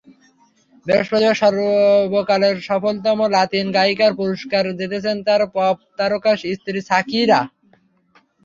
[0.85, 7.39] বৃহস্পতিবার সর্বকালের সফলতম লাতিন গায়িকার পুরস্কার জিতেছেন তাঁর পপতারকা স্ত্রী শাকিরা।